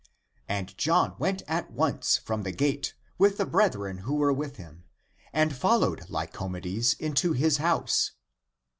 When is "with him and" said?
4.33-5.55